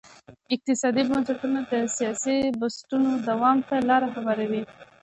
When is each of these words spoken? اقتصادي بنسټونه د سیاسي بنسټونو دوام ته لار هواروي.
اقتصادي 0.53 1.01
بنسټونه 1.09 1.59
د 1.71 1.73
سیاسي 1.97 2.37
بنسټونو 2.59 3.09
دوام 3.29 3.57
ته 3.67 3.75
لار 3.89 4.03
هواروي. 4.13 4.61